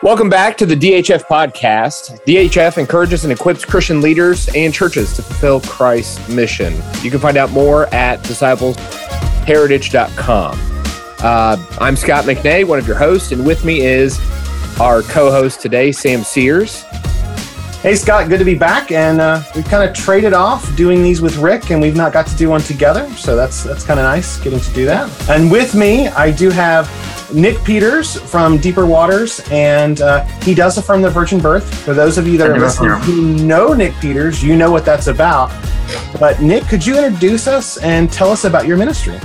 [0.00, 2.24] Welcome back to the DHF podcast.
[2.24, 6.72] DHF encourages and equips Christian leaders and churches to fulfill Christ's mission.
[7.02, 10.58] You can find out more at disciplesheritage.com.
[11.18, 14.20] Uh, I'm Scott McNay, one of your hosts, and with me is
[14.78, 16.82] our co host today, Sam Sears.
[17.82, 18.92] Hey, Scott, good to be back.
[18.92, 22.28] And uh, we've kind of traded off doing these with Rick, and we've not got
[22.28, 23.10] to do one together.
[23.14, 25.10] So that's that's kind of nice getting to do that.
[25.28, 26.88] And with me, I do have
[27.32, 31.82] Nick Peters from Deeper Waters, and uh, he does affirm the virgin birth.
[31.84, 35.08] For those of you that are listening who know Nick Peters, you know what that's
[35.08, 35.50] about.
[36.18, 39.18] But Nick, could you introduce us and tell us about your ministry?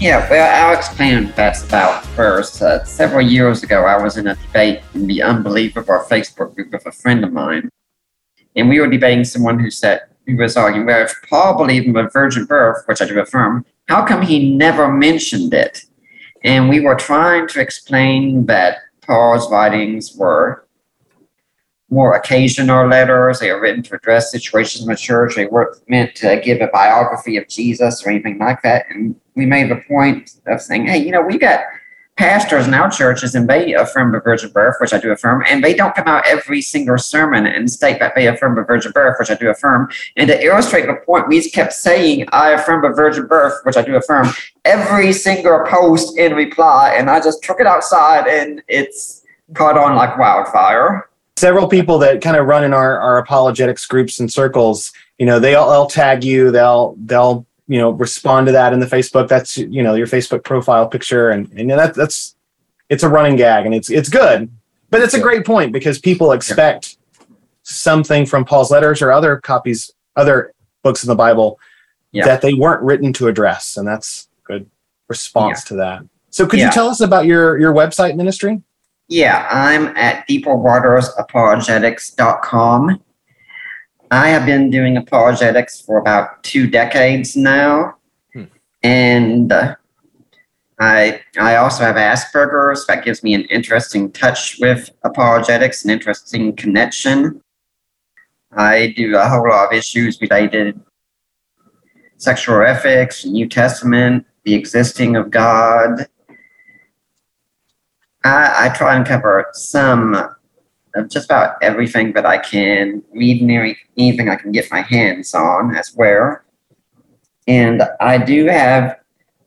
[0.00, 2.60] Yeah, well, I'll explain what that's about first.
[2.60, 6.84] Uh, several years ago, I was in a debate in the Unbelievable Facebook group with
[6.86, 7.68] a friend of mine,
[8.56, 11.92] and we were debating someone who said he was arguing, well, if Paul believed in
[11.92, 15.84] the virgin birth, which I do affirm, how come he never mentioned it?
[16.44, 20.66] And we were trying to explain that Paul's writings were
[21.90, 23.38] more occasional letters.
[23.38, 25.36] They were written to address situations in the church.
[25.36, 28.86] They weren't meant to give a biography of Jesus or anything like that.
[28.88, 31.60] And we made the point of saying, hey, you know, we got
[32.16, 35.64] pastors in our churches and they affirm the virgin birth, which I do affirm, and
[35.64, 39.16] they don't come out every single sermon and state that they affirm the virgin birth,
[39.18, 39.90] which I do affirm.
[40.16, 43.76] And to illustrate the point, we just kept saying, I affirm the virgin birth, which
[43.76, 44.28] I do affirm,
[44.64, 46.94] every single post in reply.
[46.96, 49.22] And I just took it outside and it's
[49.54, 51.08] caught on like wildfire.
[51.36, 55.40] Several people that kind of run in our, our apologetics groups and circles, you know,
[55.40, 59.56] they'll, they'll tag you, they'll, they'll you know respond to that in the facebook that's
[59.56, 61.30] you know your facebook profile picture.
[61.30, 62.36] And and that that's
[62.88, 64.50] it's a running gag and it's it's good
[64.90, 66.98] but it's a great point because people expect
[67.62, 71.58] something from paul's letters or other copies other books in the bible
[72.12, 72.26] yeah.
[72.26, 73.76] that they weren't written to address.
[73.76, 74.70] And that's good
[75.08, 75.68] response yeah.
[75.68, 76.02] to that.
[76.30, 76.66] So could yeah.
[76.66, 78.60] you tell us about your your website ministry?
[79.08, 83.02] Yeah i'm at deeperwatersapologetics.com
[84.12, 87.96] I have been doing apologetics for about two decades now,
[88.34, 88.44] hmm.
[88.82, 89.74] and uh,
[90.78, 92.86] I I also have Asperger's.
[92.88, 97.42] That gives me an interesting touch with apologetics, an interesting connection.
[98.54, 100.78] I do a whole lot of issues related
[102.18, 106.06] sexual ethics, New Testament, the existing of God.
[108.24, 110.34] I, I try and cover some
[111.08, 115.74] just about everything that I can, read nearly anything I can get my hands on
[115.74, 116.40] as well.
[117.46, 118.98] And I do have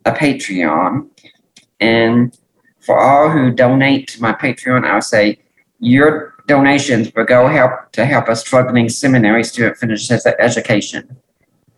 [0.06, 1.08] a Patreon.
[1.80, 2.38] And
[2.80, 5.40] for all who donate to my Patreon, I would say
[5.80, 11.18] your donations will go help to help a struggling seminary student finish his education,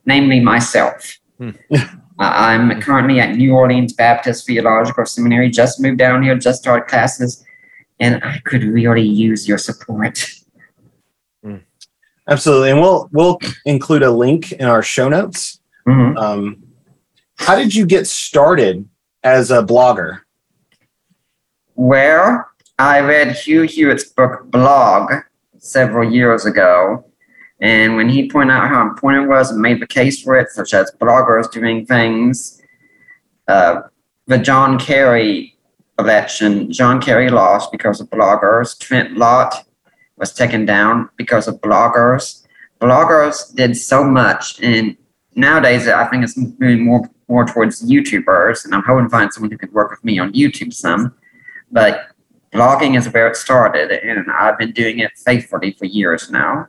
[0.05, 1.17] namely myself.
[1.37, 1.51] Hmm.
[2.19, 7.45] I'm currently at New Orleans Baptist Theological Seminary, just moved down here, just started classes
[7.99, 10.25] and I could really use your support.
[11.43, 11.61] Mm.
[12.27, 15.59] Absolutely, and we'll we'll include a link in our show notes.
[15.87, 16.17] Mm-hmm.
[16.17, 16.63] Um,
[17.37, 18.87] how did you get started
[19.23, 20.21] as a blogger?
[21.75, 22.45] Well,
[22.79, 25.11] I read Hugh Hewitt's book Blog
[25.59, 27.05] several years ago,
[27.59, 30.49] and when he pointed out how important it was and made the case for it,
[30.49, 32.61] such as bloggers doing things,
[33.47, 33.81] uh,
[34.27, 35.56] the John Kerry
[35.99, 38.77] election, John Kerry lost because of bloggers.
[38.79, 39.65] Trent Lott
[40.17, 42.45] was taken down because of bloggers.
[42.79, 44.95] Bloggers did so much, and
[45.35, 49.51] nowadays I think it's moving more more towards YouTubers, and I'm hoping to find someone
[49.51, 51.13] who could work with me on YouTube some.
[51.71, 52.07] But
[52.53, 56.67] blogging is where it started, and I've been doing it faithfully for years now.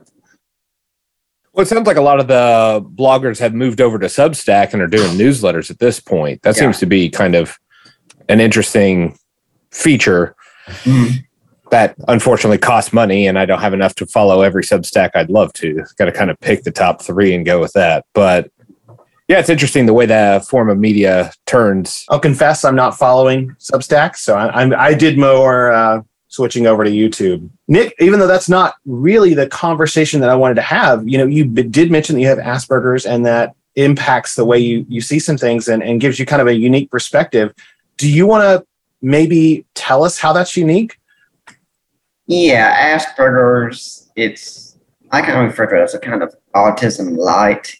[1.53, 4.81] Well, it sounds like a lot of the bloggers have moved over to Substack and
[4.81, 6.41] are doing newsletters at this point.
[6.43, 6.61] That yeah.
[6.61, 7.57] seems to be kind of
[8.27, 9.17] an interesting
[9.71, 10.35] feature
[10.67, 11.17] mm.
[11.71, 15.53] that unfortunately costs money and I don't have enough to follow every Substack I'd love
[15.53, 15.83] to.
[15.97, 18.05] Got to kind of pick the top three and go with that.
[18.13, 18.51] But
[19.27, 22.05] yeah, it's interesting the way that form of media turns.
[22.09, 26.83] I'll confess I'm not following Substack, so I, I'm, I did more uh, switching over
[26.83, 27.47] to YouTube.
[27.67, 31.27] Nick, even though that's not really the conversation that I wanted to have, you know,
[31.27, 35.19] you did mention that you have Asperger's and that impacts the way you you see
[35.19, 37.53] some things and, and gives you kind of a unique perspective.
[37.97, 38.65] Do you want to
[39.01, 40.97] maybe tell us how that's unique?
[42.27, 44.77] Yeah, Asperger's, it's,
[45.11, 47.75] I can refer to it as a kind of autism light.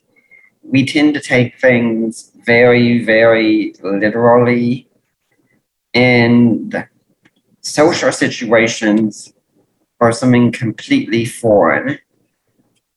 [0.64, 4.90] We tend to take things very, very literally,
[5.94, 6.88] and
[7.62, 9.34] social situations
[10.00, 12.00] are something completely foreign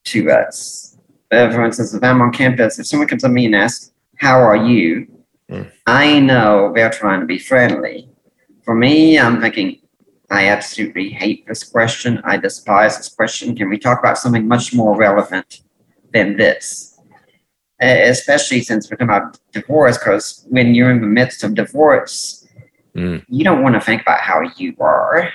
[0.04, 0.96] to us.
[1.30, 3.92] Uh, for instance, if I'm on campus, if someone comes up to me and asks,
[4.16, 5.06] How are you?
[5.50, 5.70] Mm.
[5.86, 8.12] I know they're trying to be friendly
[8.64, 9.81] for me, I'm thinking,
[10.31, 12.20] I absolutely hate this question.
[12.25, 13.55] I despise this question.
[13.55, 15.62] Can we talk about something much more relevant
[16.12, 16.99] than this?
[17.81, 22.47] Especially since we're talking about divorce, because when you're in the midst of divorce,
[22.94, 23.25] mm.
[23.29, 25.29] you don't want to think about how you are.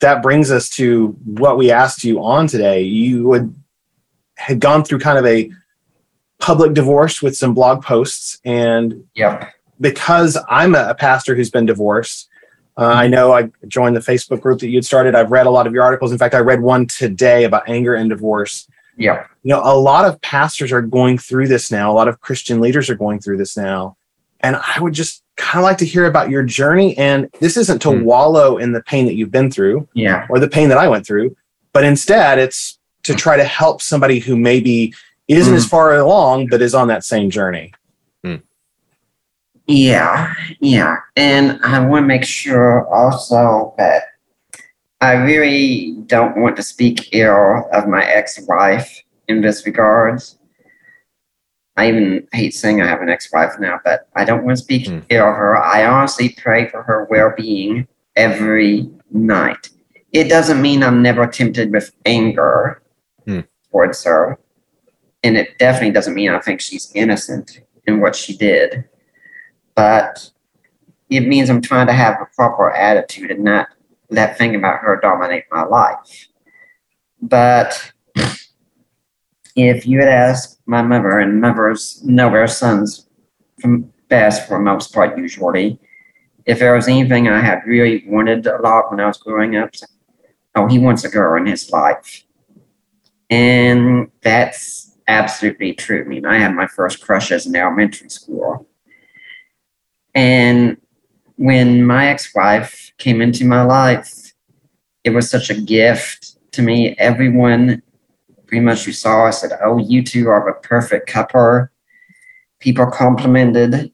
[0.00, 2.82] That brings us to what we asked you on today.
[2.82, 3.54] You would
[4.36, 5.50] had gone through kind of a
[6.38, 9.52] public divorce with some blog posts, and yep.
[9.80, 12.27] because I'm a, a pastor who's been divorced,
[12.78, 15.16] uh, I know I joined the Facebook group that you'd started.
[15.16, 16.12] I've read a lot of your articles.
[16.12, 18.68] In fact, I read one today about anger and divorce.
[18.96, 19.26] Yeah.
[19.42, 21.90] You know, a lot of pastors are going through this now.
[21.90, 23.96] A lot of Christian leaders are going through this now.
[24.40, 26.96] And I would just kind of like to hear about your journey.
[26.96, 28.04] And this isn't to mm.
[28.04, 30.26] wallow in the pain that you've been through yeah.
[30.30, 31.36] or the pain that I went through,
[31.72, 34.94] but instead it's to try to help somebody who maybe
[35.26, 35.56] isn't mm.
[35.56, 37.72] as far along, but is on that same journey.
[39.68, 40.96] Yeah, yeah.
[41.14, 44.04] And I want to make sure also that
[45.02, 50.38] I really don't want to speak ill of my ex wife in this regards.
[51.76, 54.64] I even hate saying I have an ex wife now, but I don't want to
[54.64, 55.04] speak mm.
[55.10, 55.58] ill of her.
[55.58, 57.86] I honestly pray for her well being
[58.16, 59.68] every night.
[60.12, 62.82] It doesn't mean I'm never tempted with anger
[63.26, 63.46] mm.
[63.70, 64.40] towards her.
[65.22, 68.87] And it definitely doesn't mean I think she's innocent in what she did
[69.78, 70.28] but
[71.08, 73.68] it means I'm trying to have a proper attitude and not
[74.10, 76.26] let thing about her dominate my life.
[77.22, 77.92] But
[79.54, 83.06] if you had asked my mother, and mothers know their sons
[84.08, 85.78] best for the most part usually,
[86.44, 89.70] if there was anything I had really wanted a lot when I was growing up,
[90.56, 92.24] oh, he wants a girl in his life.
[93.30, 96.02] And that's absolutely true.
[96.04, 98.67] I mean, I had my first crushes in elementary school.
[100.14, 100.76] And
[101.36, 104.32] when my ex wife came into my life,
[105.04, 106.96] it was such a gift to me.
[106.98, 107.82] Everyone
[108.46, 111.68] pretty much who saw us said, Oh, you two are a perfect couple.
[112.58, 113.92] People complimented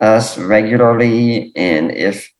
[0.00, 1.52] us regularly.
[1.56, 2.30] And if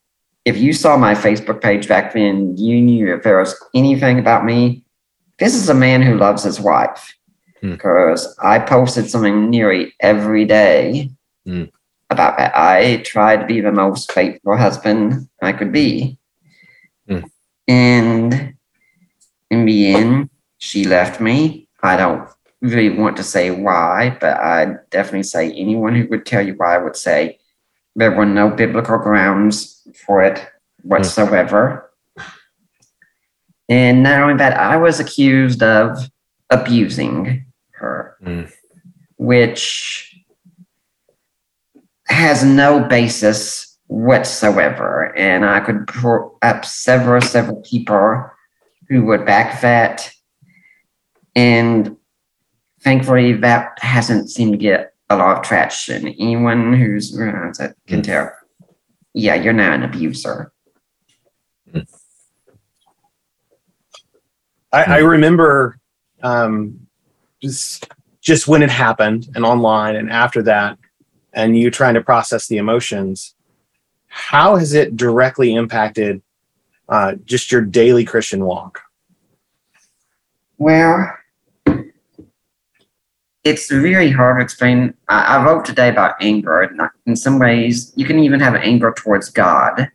[0.45, 4.45] if you saw my Facebook page back then, you knew if there was anything about
[4.45, 4.85] me,
[5.39, 7.15] this is a man who loves his wife.
[7.63, 8.47] Because hmm.
[8.47, 11.11] I posted something nearly every day.
[11.47, 11.65] Hmm
[12.11, 12.57] about that.
[12.57, 16.19] I tried to be the most faithful husband I could be.
[17.09, 17.31] Mm.
[17.69, 18.55] And
[19.51, 21.69] in the end, she left me.
[21.83, 22.29] I don't
[22.61, 26.77] really want to say why, but I definitely say anyone who would tell you why
[26.77, 27.39] would say
[27.97, 30.47] there were no biblical grounds for it
[30.83, 31.91] whatsoever.
[32.19, 32.33] Mm.
[33.69, 36.11] And not only that, I was accused of
[36.51, 38.53] abusing her, mm.
[39.17, 40.10] which
[42.11, 45.17] has no basis whatsoever.
[45.17, 48.31] And I could put up several, several people
[48.89, 50.13] who would back that.
[51.35, 51.97] And
[52.83, 56.09] thankfully, that hasn't seemed to get a lot of traction.
[56.09, 58.33] Anyone who's around it can tell,
[59.13, 60.53] yeah, you're not an abuser.
[64.73, 65.79] I, I remember
[66.23, 66.87] um,
[67.43, 67.89] just
[68.21, 70.79] just when it happened and online and after that
[71.33, 73.35] and you trying to process the emotions,
[74.09, 76.23] how has it directly impacted
[76.89, 78.81] uh, just your daily Christian walk?
[80.59, 81.17] Well,
[83.45, 84.95] it's really hard to explain.
[85.09, 86.63] I, I wrote today about anger.
[86.63, 89.91] and In some ways, you can even have anger towards God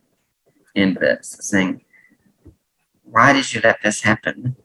[0.74, 1.84] in this, saying,
[3.04, 4.56] Why did you let this happen?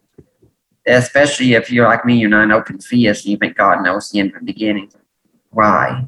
[0.87, 4.09] Especially if you're like me, you're not an open theist and you think God knows
[4.09, 4.91] the end from the beginning.
[5.51, 6.07] Why?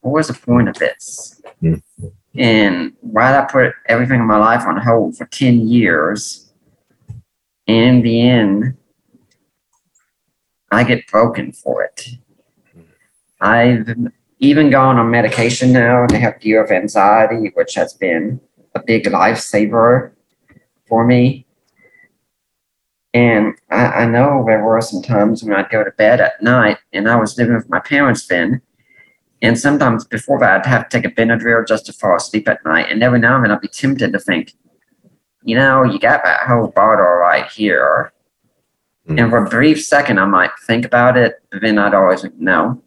[0.00, 1.40] What was the point of this?
[1.62, 1.82] Mm.
[2.38, 6.52] And why did I put everything in my life on hold for 10 years?
[7.66, 8.76] And in the end,
[10.70, 12.08] I get broken for it.
[13.40, 13.88] I've
[14.38, 18.40] even gone on medication now to help deal with anxiety, which has been
[18.74, 20.12] a big lifesaver
[20.86, 21.46] for me.
[23.14, 26.78] And I, I know there were some times when I'd go to bed at night
[26.92, 28.60] and I was living with my parents then,
[29.42, 32.64] and sometimes before that, I'd have to take a Benadryl just to fall asleep at
[32.64, 32.86] night.
[32.90, 34.54] And every now and then, I'd be tempted to think,
[35.44, 38.12] you know, you got that whole bottle right here.
[39.08, 39.20] Mm.
[39.20, 42.38] And for a brief second, I might think about it, but then I'd always think,
[42.38, 42.82] no,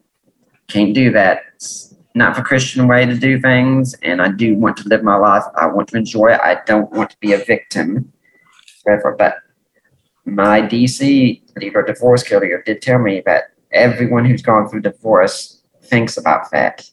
[0.66, 1.42] can't do that.
[1.54, 3.94] It's not the Christian way to do things.
[4.02, 5.44] And I do want to live my life.
[5.56, 6.40] I want to enjoy it.
[6.40, 8.12] I don't want to be a victim
[8.82, 9.14] forever.
[9.16, 9.36] But
[10.24, 15.59] my DC, leader divorce killer, did tell me that everyone who's gone through divorce
[15.90, 16.88] thinks about that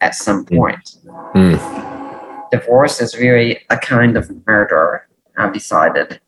[0.00, 0.96] at some point.
[1.34, 2.50] Mm.
[2.50, 6.20] Divorce is really a kind of murder I've decided,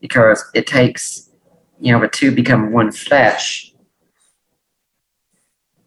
[0.00, 1.28] because it takes,
[1.80, 3.74] you know, the two become one flesh,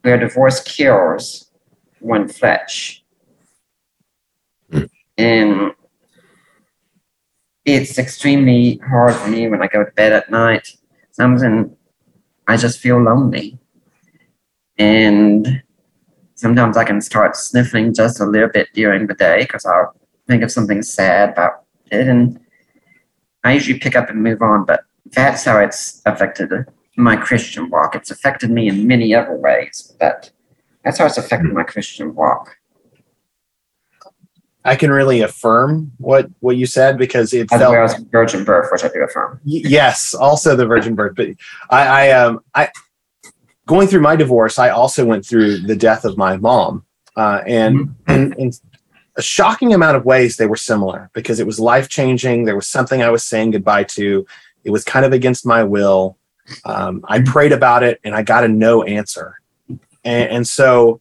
[0.01, 1.49] where divorce kills
[1.99, 3.03] one flesh.
[4.71, 4.83] Hmm.
[5.17, 5.71] And
[7.63, 10.67] it's extremely hard for me when I go to bed at night.
[11.11, 11.71] Sometimes
[12.47, 13.59] I just feel lonely.
[14.81, 15.61] And
[16.33, 19.95] sometimes I can start sniffling just a little bit during the day because I'll
[20.27, 22.07] think of something sad about it.
[22.07, 22.39] And
[23.43, 26.51] I usually pick up and move on, but that's how it's affected
[26.97, 27.95] my Christian walk.
[27.95, 30.31] It's affected me in many other ways, but
[30.83, 32.57] that's how it's affected my Christian walk.
[34.63, 38.43] I can really affirm what what you said because it As felt well as virgin
[38.43, 39.39] birth, which I do affirm.
[39.43, 41.29] Y- yes also the virgin birth but
[41.71, 42.69] i i um i
[43.71, 46.85] going through my divorce i also went through the death of my mom
[47.15, 48.51] uh, and in, in
[49.15, 52.67] a shocking amount of ways they were similar because it was life changing there was
[52.67, 54.25] something i was saying goodbye to.
[54.63, 56.17] It was kind of against my will.
[56.65, 59.39] Um, i prayed about it and i got a no answer.
[60.03, 60.99] And, and so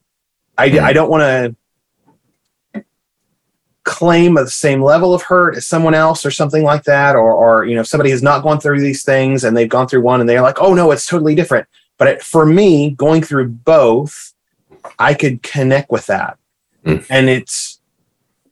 [0.57, 1.57] i, I don't want to
[3.83, 7.65] claim the same level of hurt as someone else or something like that or or
[7.65, 10.21] you know if somebody has not gone through these things and they've gone through one
[10.21, 11.67] and they're like oh no it's totally different
[12.00, 14.33] but it, for me going through both
[14.99, 16.37] i could connect with that
[16.85, 17.04] Mm.
[17.11, 17.78] and it's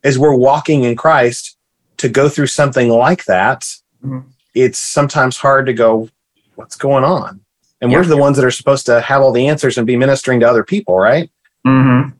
[0.04, 1.56] as we're walking in christ
[1.96, 3.64] to go through something like that
[4.04, 4.24] Mhm.
[4.54, 6.10] it's sometimes hard to go
[6.56, 7.40] what's going on
[7.80, 10.40] and we're the ones that are supposed to have all the answers and be ministering
[10.40, 11.30] to other people right
[11.66, 12.10] Mm-hmm.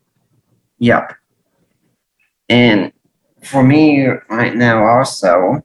[0.78, 1.12] Yep.
[2.48, 2.92] And
[3.44, 5.62] for me right now also,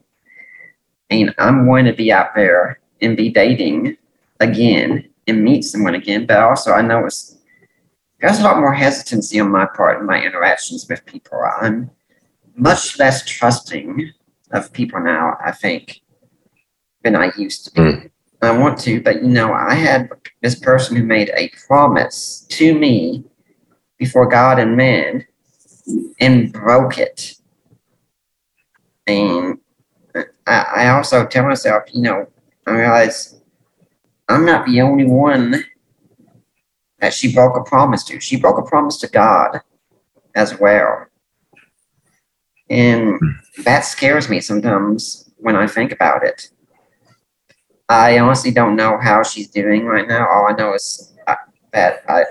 [1.10, 3.98] I mean, I'm going to be out there and be dating
[4.40, 7.38] again and meet someone again, but also I know it's
[8.20, 11.42] there's a lot more hesitancy on my part in my interactions with people.
[11.62, 11.92] I'm
[12.56, 14.12] much less trusting
[14.52, 16.02] of people now, I think,
[17.04, 17.92] than I used to be.
[17.92, 18.08] Hmm.
[18.42, 20.10] I want to, but you know, I had
[20.42, 23.24] this person who made a promise to me
[23.98, 25.26] before God and man
[26.20, 27.36] and broke it.
[29.08, 29.60] And
[30.46, 32.28] I, I also tell myself, you know,
[32.68, 33.40] I realize
[34.28, 35.64] I'm not the only one
[37.00, 38.20] that she broke a promise to.
[38.20, 39.62] She broke a promise to God
[40.36, 41.06] as well.
[42.70, 43.20] And
[43.66, 46.50] that scares me sometimes when I think about it.
[47.90, 50.28] I honestly don't know how she's doing right now.
[50.28, 51.36] All I know is uh,
[51.74, 52.24] that I,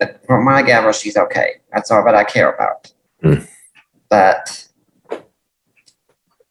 [0.00, 1.60] that from my gather, she's okay.
[1.72, 2.92] That's all that I care about.
[3.22, 3.44] Hmm.
[4.08, 4.68] But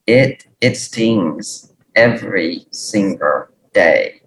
[0.06, 4.22] it it stings every single day.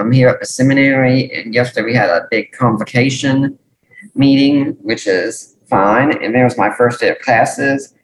[0.00, 3.58] I'm here at the seminary, and yesterday we had a big convocation
[4.14, 6.22] meeting, which is fine.
[6.22, 7.94] And there was my first day of classes.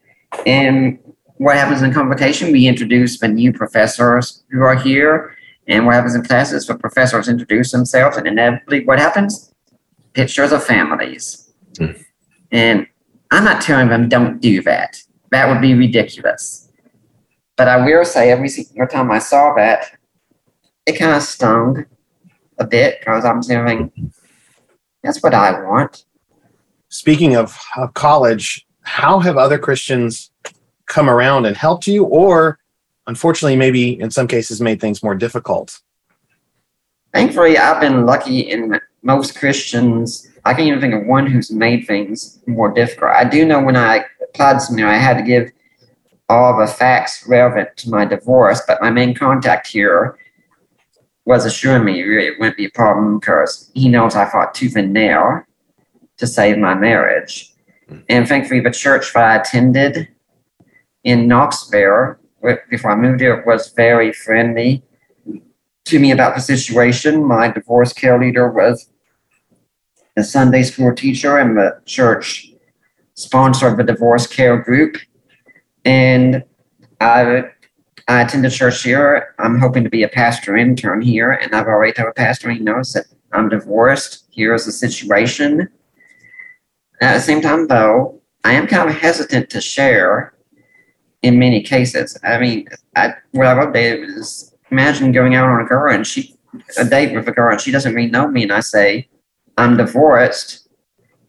[0.45, 0.99] And
[1.37, 2.51] what happens in convocation?
[2.51, 5.35] We introduce the new professors who are here.
[5.67, 6.65] And what happens in classes?
[6.67, 9.53] The professors introduce themselves, and inevitably, what happens?
[10.13, 11.51] Pictures of families.
[11.77, 11.91] Hmm.
[12.51, 12.87] And
[13.31, 15.01] I'm not telling them don't do that.
[15.31, 16.71] That would be ridiculous.
[17.57, 19.96] But I will say, every single time I saw that,
[20.87, 21.85] it kind of stung
[22.57, 24.11] a bit because I'm thinking,
[25.03, 26.05] that's what I want.
[26.89, 30.31] speaking of, of college, how have other Christians
[30.85, 32.57] come around and helped you, or
[33.05, 35.81] unfortunately, maybe in some cases, made things more difficult?
[37.13, 40.29] Thankfully, I've been lucky in most Christians.
[40.45, 43.11] I can't even think of one who's made things more difficult.
[43.11, 45.51] I do know when I applied something, I had to give
[46.29, 50.17] all the facts relevant to my divorce, but my main contact here
[51.27, 54.93] was assuring me it wouldn't be a problem because he knows I fought tooth and
[54.93, 55.43] nail
[56.15, 57.51] to save my marriage.
[57.89, 57.97] Hmm.
[58.07, 60.07] And thankfully, the church that I attended
[61.03, 62.15] in Knoxville
[62.69, 64.83] before I moved here was very friendly
[65.83, 67.25] to me about the situation.
[67.25, 68.89] My divorce care leader was
[70.15, 72.53] a Sunday school teacher, and the church
[73.15, 74.95] sponsored the divorce care group.
[75.83, 76.45] And
[77.01, 77.49] I,
[78.07, 79.35] I attended church here.
[79.39, 82.59] I'm hoping to be a pastor intern here, and I've already told a pastor he
[82.59, 84.25] knows that I'm divorced.
[84.31, 85.67] Here's the situation.
[87.01, 90.33] At the same time, though, I am kind of hesitant to share
[91.21, 92.17] in many cases.
[92.23, 96.05] I mean, I, what I wrote there is imagine going out on a girl and
[96.07, 96.35] she
[96.77, 99.07] a date with a girl and she doesn't really know me and I say
[99.57, 100.67] I'm divorced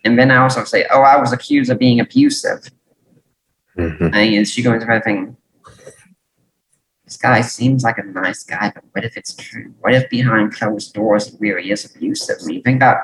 [0.05, 2.69] and then I also say oh I was accused of being abusive
[3.77, 4.13] Mhm.
[4.13, 5.37] and she goes around thinking
[7.09, 10.53] this guy seems like a nice guy but what if it's true what if behind
[10.53, 12.99] closed doors he really is abusive I mean think about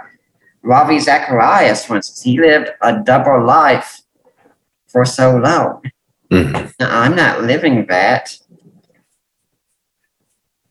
[0.63, 4.03] Ravi Zacharias for instance he lived a double life
[4.87, 5.83] for so long
[6.31, 6.73] Mhm.
[6.81, 8.37] now, I'm not living that,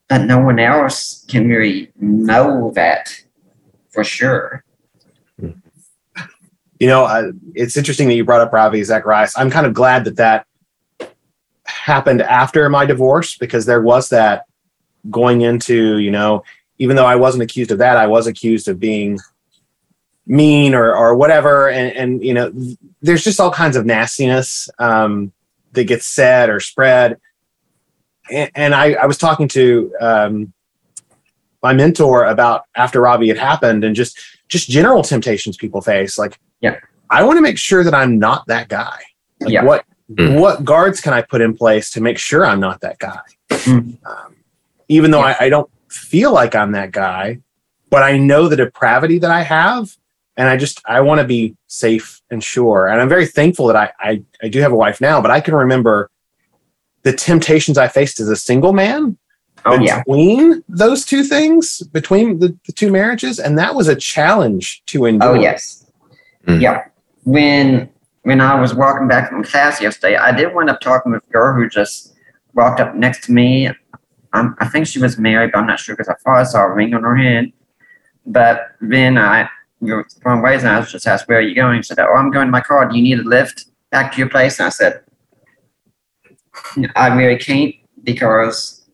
[0.10, 3.16] but no one else can really know that
[3.90, 4.64] for sure.
[6.80, 9.34] You know, uh, it's interesting that you brought up Ravi Zacharias.
[9.38, 10.48] I'm kind of glad that that
[11.66, 14.46] happened after my divorce because there was that
[15.10, 16.44] going into, you know,
[16.78, 19.20] even though I wasn't accused of that, I was accused of being
[20.26, 21.70] mean or or whatever.
[21.70, 22.52] And and you know,
[23.02, 25.32] there's just all kinds of nastiness um,
[25.74, 27.20] that gets said or spread.
[28.32, 30.54] And, and I, I was talking to um,
[31.62, 34.18] my mentor about after Ravi had happened and just
[34.48, 36.18] just general temptations people face.
[36.18, 36.78] Like, yeah,
[37.10, 39.00] I want to make sure that I'm not that guy.
[39.40, 39.64] Like, Yeah.
[39.64, 40.40] what Mm.
[40.40, 43.22] what guards can I put in place to make sure I'm not that guy?
[43.50, 43.98] Mm.
[44.06, 44.36] Um,
[44.90, 45.38] even though Yeah.
[45.40, 47.40] I, I don't feel like I'm that guy,
[47.90, 49.96] but I know the depravity that I have,
[50.36, 52.88] and I just I want to be safe and sure.
[52.88, 55.40] And I'm very thankful that I, I I do have a wife now, but I
[55.40, 56.10] can remember
[57.04, 59.18] the temptations I faced as a single man
[59.66, 60.00] Oh yeah.
[60.00, 65.06] between those two things, between the, the two marriages, and that was a challenge to
[65.06, 65.30] endure.
[65.30, 65.90] Oh yes.
[66.48, 66.62] Mm.
[66.62, 66.86] Yeah.
[67.24, 67.90] When
[68.24, 71.32] when I was walking back from class yesterday, I did wind up talking with a
[71.32, 72.16] girl who just
[72.54, 73.70] walked up next to me.
[74.32, 76.64] Um, I think she was married, but I'm not sure because I thought I saw
[76.64, 77.54] a ring on her hand.
[78.26, 79.50] But then I
[79.82, 82.00] we were going ways, and I was just asked, "Where are you going?" She said,
[82.00, 82.88] "Oh, I'm going to my car.
[82.88, 85.02] Do you need a lift back to your place?" And I said,
[86.96, 88.88] "I really can't because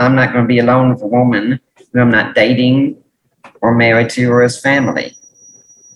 [0.00, 1.60] I'm not going to be alone with a woman
[1.92, 3.02] who I'm not dating
[3.60, 5.16] or married to or his family.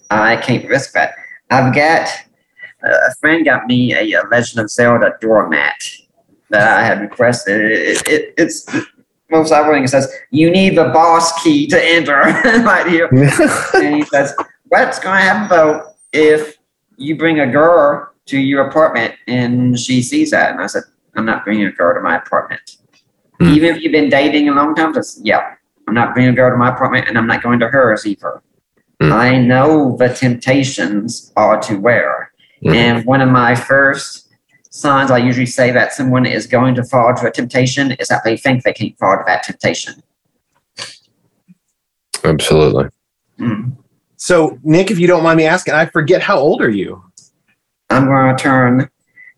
[0.09, 1.15] I can't risk that.
[1.51, 2.09] I've got
[2.83, 5.83] a friend got me a, a Legend of Zelda doormat
[6.51, 7.61] that I had requested.
[7.61, 8.67] It, it, it's
[9.31, 9.85] most ironic.
[9.85, 12.13] It says you need the boss key to enter
[12.65, 13.07] right here,
[13.75, 14.35] and he says,
[14.69, 16.57] "What's going to happen though if
[16.97, 21.27] you bring a girl to your apartment and she sees that?" And I said, "I'm
[21.27, 22.77] not bringing a girl to my apartment."
[23.41, 23.49] Hmm.
[23.49, 25.55] Even if you've been dating a long time, just yeah,
[25.89, 28.43] I'm not bringing a girl to my apartment, and I'm not going to hers either.
[29.01, 29.13] Hmm.
[29.13, 32.26] I know the temptations are to wear.
[32.65, 32.75] Mhm.
[32.75, 34.29] And one of my first
[34.71, 38.25] signs I usually say that someone is going to fall to a temptation is that
[38.25, 39.95] they think they can't fall to that temptation.
[42.25, 42.87] Absolutely.
[43.39, 43.77] Mm.
[44.17, 47.03] So, Nick, if you don't mind me asking, I forget how old are you?
[47.91, 48.91] I'm going to turn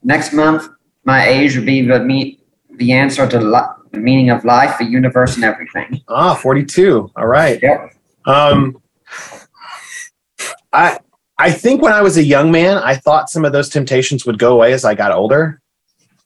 [0.03, 0.69] next month.
[1.05, 2.41] My age will be the meet
[2.77, 6.01] the answer to li- the meaning of life, the universe, and everything.
[6.09, 7.11] Ah, 42.
[7.17, 7.61] All right.
[7.63, 7.95] Yep.
[8.27, 8.81] Um,
[10.73, 10.99] I
[11.39, 14.39] I think when I was a young man, I thought some of those temptations would
[14.39, 15.61] go away as I got older,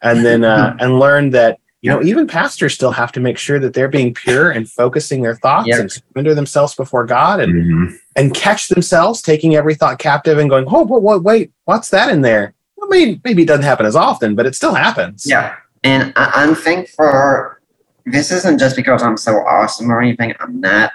[0.02, 3.58] and then uh, and learned that you know even pastors still have to make sure
[3.58, 5.80] that they're being pure and focusing their thoughts Yeah.
[5.80, 7.96] and surrender themselves before God and Mhm.
[8.16, 12.08] and catch themselves taking every thought captive and going, oh, wait, wait, wait what's that
[12.10, 12.54] in there?
[12.76, 15.24] Well, maybe maybe it doesn't happen as often, but it still happens.
[15.26, 15.54] Yeah.
[15.84, 16.94] And I, I'm thankful.
[16.96, 17.60] For
[18.06, 20.34] this isn't just because I'm so awesome or anything.
[20.40, 20.92] I'm not.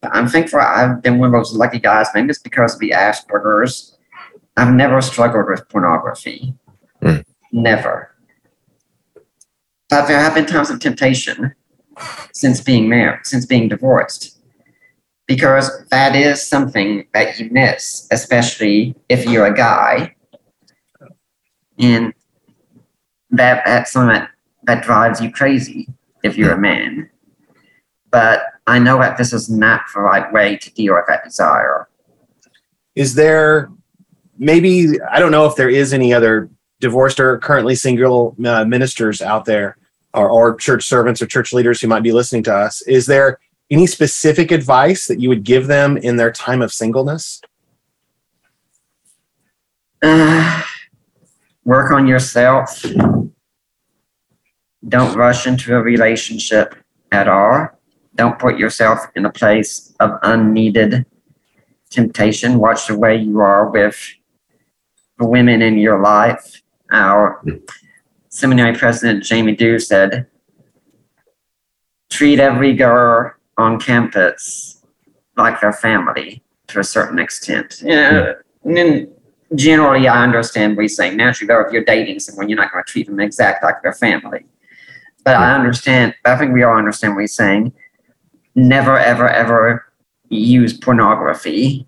[0.00, 2.08] But I'm thankful I've been one of those lucky guys.
[2.14, 3.96] Maybe it's because of the Asperger's.
[4.56, 6.54] I've never struggled with pornography.
[7.02, 7.18] Hmm.
[7.52, 8.14] Never.
[9.88, 11.54] But there have been times of temptation
[12.32, 14.38] since being married, since being divorced.
[15.26, 20.14] Because that is something that you miss, especially if you're a guy.
[21.78, 22.12] And
[23.30, 24.30] that that's something that,
[24.64, 25.88] that drives you crazy
[26.24, 27.08] if you're a man.
[28.10, 31.88] But I know that this is not the right way to deal with that desire.
[32.94, 33.70] is there
[34.38, 34.72] maybe
[35.14, 36.48] i don't know if there is any other
[36.80, 39.76] divorced or currently single uh, ministers out there
[40.14, 43.38] or, or church servants or church leaders who might be listening to us is there
[43.70, 47.40] any specific advice that you would give them in their time of singleness
[50.02, 50.62] Uh,
[51.64, 52.82] work on yourself.
[54.88, 56.74] Don't rush into a relationship
[57.12, 57.68] at all.
[58.20, 61.06] Don't put yourself in a place of unneeded
[61.88, 62.58] temptation.
[62.58, 63.98] Watch the way you are with
[65.18, 66.60] the women in your life.
[66.92, 67.42] Our
[68.28, 70.26] seminary president, Jamie Dew, said,
[72.10, 74.84] treat every girl on campus
[75.38, 77.80] like their family to a certain extent.
[77.82, 79.14] Yeah, and then
[79.54, 81.16] generally I understand what he's saying.
[81.16, 83.94] Naturally, though, if you're dating someone, you're not going to treat them exactly like their
[83.94, 84.44] family.
[85.24, 87.72] But I understand, I think we all understand what he's saying.
[88.54, 89.86] Never, ever, ever
[90.28, 91.86] use pornography.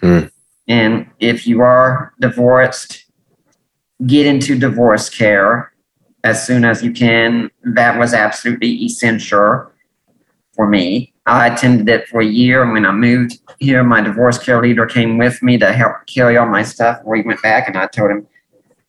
[0.00, 0.24] Hmm.
[0.68, 3.06] And if you are divorced,
[4.06, 5.72] get into divorce care
[6.24, 7.50] as soon as you can.
[7.64, 9.70] That was absolutely essential
[10.54, 11.12] for me.
[11.26, 12.62] I attended it for a year.
[12.62, 16.36] And when I moved here, my divorce care leader came with me to help carry
[16.36, 17.68] all my stuff he went back.
[17.68, 18.26] And I told him,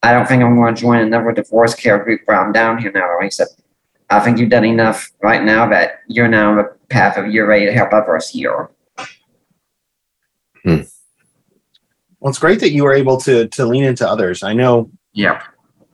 [0.01, 2.91] I don't think I'm going to join another divorce care group where I'm down here
[2.91, 3.15] now.
[3.15, 3.47] And he said,
[4.09, 7.73] I think you've done enough right now that you're now path of you're ready to
[7.73, 8.69] help others here.
[10.63, 10.81] Hmm.
[12.19, 14.43] Well, it's great that you were able to to lean into others.
[14.43, 14.89] I know.
[15.11, 15.41] Yeah.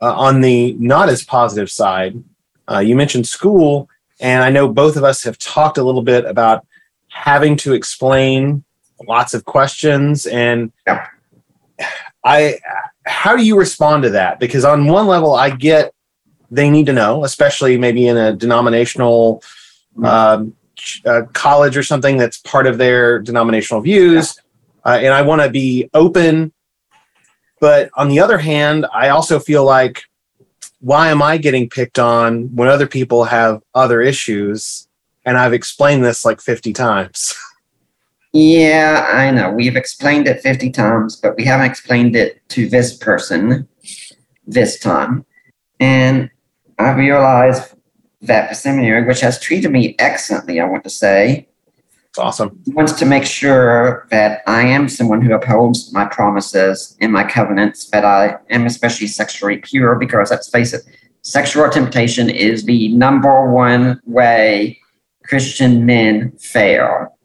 [0.02, 2.24] Uh, on the not as positive side,
[2.72, 6.26] uh, you mentioned school, and I know both of us have talked a little bit
[6.26, 6.66] about
[7.08, 8.64] having to explain
[9.08, 11.08] lots of questions and yeah.
[12.24, 12.60] I
[13.06, 14.40] how do you respond to that?
[14.40, 15.94] Because on one level, I get
[16.52, 19.42] they need to know, especially maybe in a denominational
[20.04, 20.54] um,
[21.06, 24.40] uh, college or something that's part of their denominational views,
[24.86, 24.92] yeah.
[24.92, 26.52] uh, and I want to be open.
[27.60, 30.04] But on the other hand, I also feel like
[30.80, 34.88] why am I getting picked on when other people have other issues?
[35.26, 37.36] And I've explained this like 50 times.
[38.32, 39.50] Yeah, I know.
[39.50, 43.68] We've explained it 50 times, but we haven't explained it to this person
[44.46, 45.26] this time.
[45.80, 46.30] And
[46.78, 47.74] I realized
[48.22, 51.48] that seminary, which has treated me excellently, I want to say,
[52.10, 52.62] it's awesome.
[52.68, 57.90] Wants to make sure that I am someone who upholds my promises and my covenants,
[57.92, 60.82] that I am especially sexually pure, because let's face it,
[61.22, 64.80] sexual temptation is the number one way
[65.24, 67.16] Christian men fail.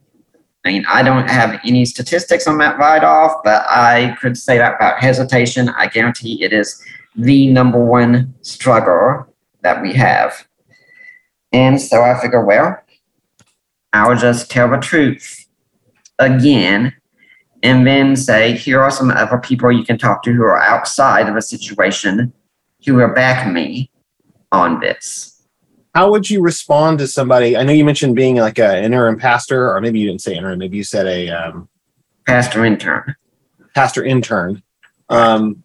[0.67, 4.59] I mean, I don't have any statistics on that right off, but I could say
[4.59, 5.71] that about hesitation.
[5.71, 6.83] I guarantee it is
[7.17, 9.27] the number one struggle
[9.63, 10.47] that we have.
[11.55, 12.77] And so I figure, well,
[13.93, 15.47] I'll just tell the truth
[16.19, 16.93] again
[17.62, 21.29] and then say, here are some other people you can talk to who are outside
[21.29, 22.33] of a situation
[22.85, 23.88] who will back me
[24.51, 25.47] on this.
[25.95, 27.57] How would you respond to somebody?
[27.57, 30.59] I know you mentioned being like an interim pastor, or maybe you didn't say interim,
[30.59, 31.69] maybe you said a um,
[32.27, 33.14] pastor intern.
[33.77, 34.61] Pastor intern.
[35.09, 35.62] Um,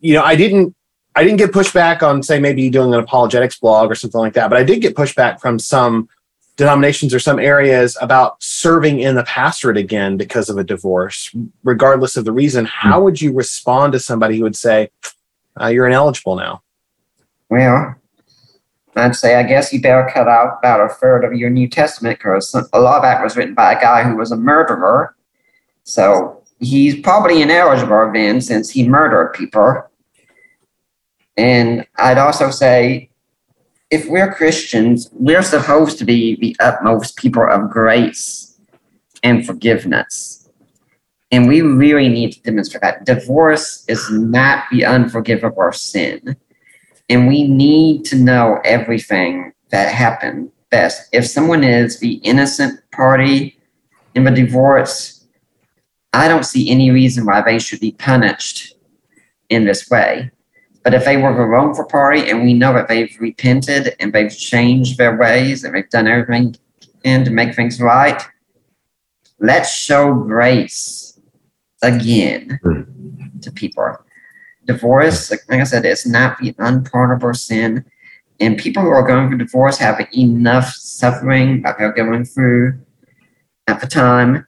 [0.00, 0.75] you know, I didn't
[1.16, 4.50] I didn't get pushback on say maybe doing an apologetics blog or something like that,
[4.50, 6.10] but I did get pushback from some
[6.56, 12.18] denominations or some areas about serving in the pastorate again because of a divorce, regardless
[12.18, 12.66] of the reason.
[12.66, 14.90] How would you respond to somebody who would say,
[15.58, 16.62] uh, "You're ineligible now"?
[17.48, 17.94] Well,
[18.94, 22.18] I'd say I guess you better cut out about a third of your New Testament
[22.18, 25.14] because a lot of that was written by a guy who was a murderer.
[25.84, 29.82] So he's probably ineligible then since he murdered people.
[31.36, 33.10] And I'd also say
[33.90, 38.58] if we're Christians, we're supposed to be the utmost people of grace
[39.22, 40.48] and forgiveness.
[41.30, 46.36] And we really need to demonstrate that divorce is not the unforgivable sin.
[47.08, 51.08] And we need to know everything that happened best.
[51.12, 53.58] If someone is the innocent party
[54.14, 55.26] in the divorce,
[56.12, 58.74] I don't see any reason why they should be punished
[59.48, 60.30] in this way.
[60.86, 64.30] But if they were the wrongful party and we know that they've repented and they've
[64.30, 66.54] changed their ways and they've done everything
[67.02, 68.22] in to make things right,
[69.40, 71.18] let's show grace
[71.82, 73.42] again mm.
[73.42, 73.96] to people.
[74.64, 77.84] Divorce, like, like I said, is not the unpardonable sin.
[78.38, 82.78] And people who are going through divorce have enough suffering that they're going through
[83.66, 84.46] at the time.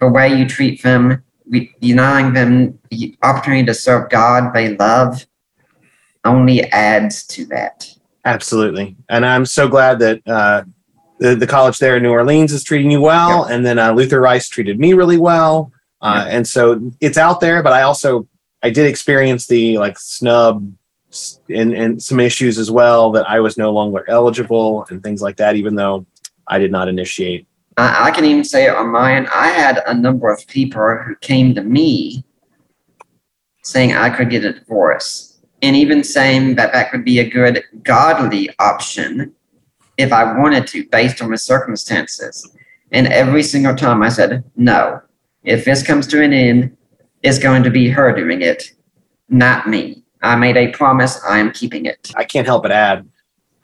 [0.00, 1.22] The way you treat them
[1.80, 5.26] denying them the opportunity to serve God they love
[6.24, 7.88] only adds to that.
[8.24, 8.96] Absolutely.
[9.08, 10.62] And I'm so glad that uh,
[11.18, 13.42] the, the college there in New Orleans is treating you well.
[13.42, 13.50] Yep.
[13.50, 15.72] And then uh, Luther Rice treated me really well.
[16.00, 16.34] Uh, yep.
[16.34, 18.28] And so it's out there, but I also,
[18.62, 20.72] I did experience the like snub
[21.48, 25.36] and, and some issues as well that I was no longer eligible and things like
[25.36, 26.06] that, even though
[26.46, 30.30] I did not initiate I, I can even say on mine, I had a number
[30.30, 32.24] of people who came to me
[33.64, 37.62] saying I could get a divorce, and even saying that that could be a good
[37.84, 39.32] godly option
[39.96, 42.50] if I wanted to, based on the circumstances.
[42.90, 45.00] And every single time I said, no,
[45.44, 46.76] if this comes to an end,
[47.22, 48.72] it's going to be her doing it,
[49.28, 50.02] not me.
[50.22, 52.12] I made a promise, I am keeping it.
[52.16, 53.08] I can't help but add,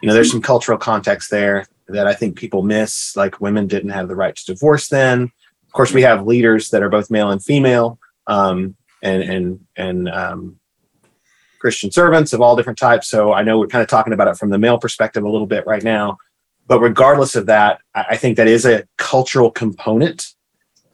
[0.01, 3.17] you know, there's some cultural context there that I think people miss.
[3.17, 5.31] Like women didn't have the right to divorce then.
[5.67, 10.09] Of course, we have leaders that are both male and female, um, and and and
[10.09, 10.59] um,
[11.59, 13.09] Christian servants of all different types.
[13.09, 15.47] So I know we're kind of talking about it from the male perspective a little
[15.47, 16.19] bit right now.
[16.67, 20.35] But regardless of that, I think that is a cultural component.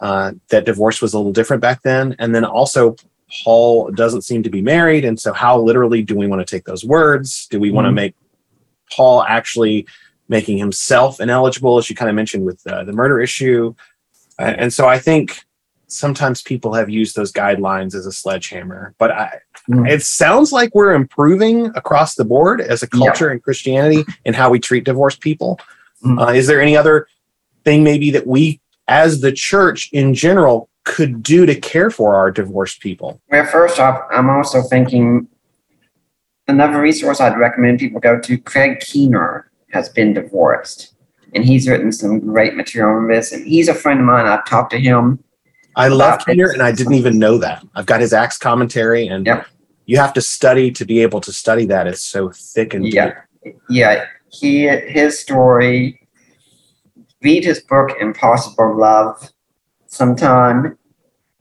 [0.01, 2.97] Uh, that divorce was a little different back then, and then also
[3.43, 6.65] Paul doesn't seem to be married, and so how literally do we want to take
[6.65, 7.47] those words?
[7.49, 7.77] Do we mm-hmm.
[7.77, 8.15] want to make
[8.95, 9.87] Paul actually
[10.29, 13.75] making himself ineligible, as you kind of mentioned with uh, the murder issue.
[14.39, 15.45] Uh, and so I think
[15.87, 18.95] sometimes people have used those guidelines as a sledgehammer.
[18.99, 19.39] But I,
[19.71, 19.89] Mm.
[19.89, 24.51] it sounds like we're improving across the board as a culture in Christianity and how
[24.51, 25.59] we treat divorced people.
[26.05, 26.21] Mm.
[26.21, 27.07] Uh, is there any other
[27.65, 32.31] thing maybe that we, as the church in general, could do to care for our
[32.31, 33.23] divorced people?
[33.31, 35.29] Well, first off, I'm also thinking
[36.47, 38.37] another resource I'd recommend people go to.
[38.37, 40.95] Craig Keener has been divorced,
[41.35, 43.33] and he's written some great material on this.
[43.33, 44.25] And he's a friend of mine.
[44.27, 45.23] I've talked to him.
[45.77, 46.25] I love Wow.
[46.35, 47.63] Keener, and I didn't even know that.
[47.75, 49.47] I've got his Acts commentary, and Yep.
[49.87, 51.87] you have to study to be able to study that.
[51.87, 52.95] It's so thick and deep.
[52.95, 53.15] Yeah,
[53.69, 54.05] yeah.
[54.31, 56.01] He his story.
[57.23, 59.31] Read his book Impossible Love
[59.87, 60.79] sometime.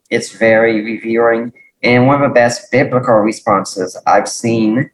[0.10, 1.52] It's very revealing
[1.84, 4.90] and one of the best biblical responses I've seen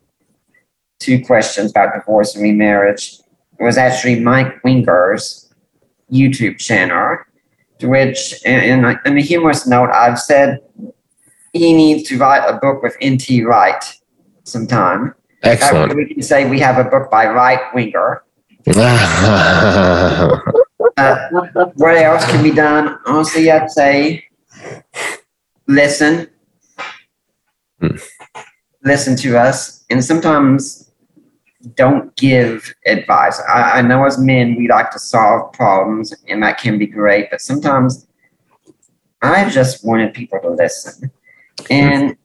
[1.01, 3.19] to questions about divorce and remarriage
[3.59, 5.53] was actually Mike Winger's
[6.11, 7.17] YouTube channel,
[7.79, 10.59] to which, in, in, in a humorous note, I've said
[11.53, 13.43] he needs to write a book with N.T.
[13.43, 13.83] Wright
[14.43, 15.13] sometime.
[15.43, 15.95] Excellent.
[15.95, 18.23] we can say we have a book by Right Winger.
[20.95, 21.29] Uh,
[21.75, 22.99] what else can be done?
[23.05, 24.25] Honestly, I'd say
[25.67, 26.27] listen.
[27.79, 27.95] Hmm.
[28.83, 29.85] Listen to us.
[29.89, 30.88] And sometimes
[31.75, 33.41] don't give advice.
[33.49, 37.29] I, I know as men, we like to solve problems, and that can be great,
[37.31, 38.07] but sometimes
[39.21, 41.11] I just wanted people to listen.
[41.69, 42.15] And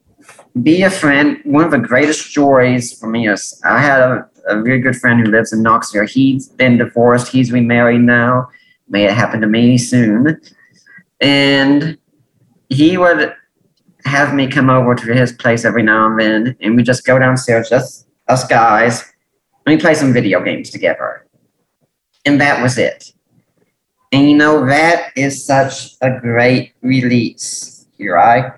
[0.63, 1.41] be a friend.
[1.45, 5.21] One of the greatest joys for me is I had a, a really good friend
[5.21, 6.07] who lives in Knoxville.
[6.07, 7.29] He's been divorced.
[7.29, 8.49] He's remarried now.
[8.89, 10.41] May it happen to me soon.
[11.21, 11.99] And
[12.69, 13.35] he would
[14.05, 17.19] have me come over to his place every now and then, and we just go
[17.19, 19.14] downstairs, just us guys,
[19.67, 21.27] and me play some video games together.
[22.25, 23.13] And that was it.
[24.13, 27.87] And you know, that is such a great release.
[27.97, 28.53] Here, I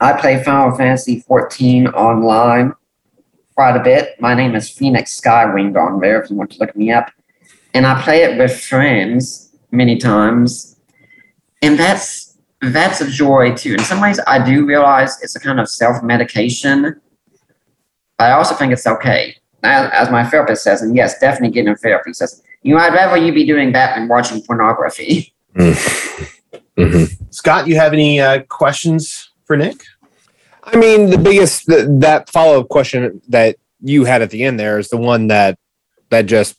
[0.00, 2.72] I play Final Fantasy 14 online
[3.54, 4.20] quite a bit.
[4.20, 7.10] My name is Phoenix Skywing on there if you want to look me up.
[7.74, 10.76] And I play it with friends many times.
[11.62, 13.74] And that's that's a joy too.
[13.74, 17.00] In some ways I do realize it's a kind of self-medication.
[18.16, 19.36] But I also think it's okay.
[19.62, 23.16] As, as my therapist says, and yes, definitely getting therapy says, you know, I'd rather
[23.16, 25.34] you be doing that than watching pornography.
[26.76, 27.16] Mhm.
[27.30, 29.82] Scott, you have any uh, questions for Nick?
[30.62, 34.60] I mean, the biggest th- that follow up question that you had at the end
[34.60, 35.58] there is the one that
[36.10, 36.56] that just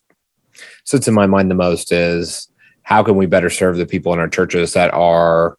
[0.84, 2.50] sits in my mind the most is
[2.84, 5.58] how can we better serve the people in our churches that are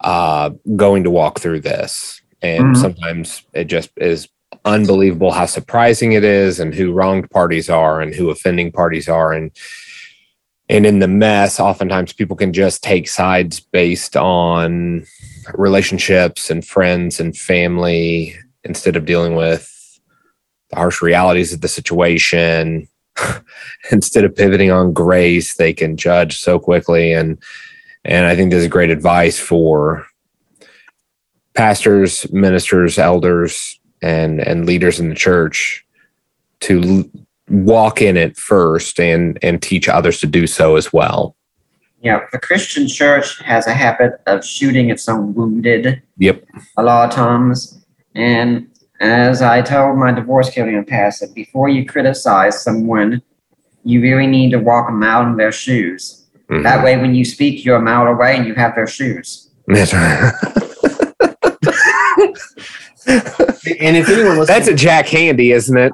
[0.00, 2.20] uh, going to walk through this?
[2.42, 2.80] And Mhm.
[2.80, 4.28] sometimes it just is
[4.64, 9.32] unbelievable how surprising it is, and who wronged parties are, and who offending parties are,
[9.32, 9.50] and
[10.68, 15.04] and in the mess, oftentimes people can just take sides based on
[15.54, 20.00] relationships and friends and family instead of dealing with
[20.68, 22.86] the harsh realities of the situation.
[23.90, 27.12] instead of pivoting on grace, they can judge so quickly.
[27.12, 27.36] And
[28.04, 30.06] and I think this is great advice for
[31.54, 35.84] pastors, ministers, elders, and and leaders in the church
[36.60, 37.04] to l-
[37.48, 41.36] walk in it first and and teach others to do so as well.
[42.02, 46.44] Yeah, the Christian church has a habit of shooting its own wounded Yep.
[46.78, 47.84] a lot of times.
[48.14, 48.66] And
[49.00, 53.20] as I told my divorce counselor pastor, before you criticize someone,
[53.84, 56.24] you really need to walk them out in their shoes.
[56.50, 56.62] Mhm.
[56.62, 59.50] That way, when you speak, you're a mile away and you have their shoes.
[59.68, 60.32] That's right.
[63.66, 65.92] And if anyone listens, That's a Jack Handey, isn't it?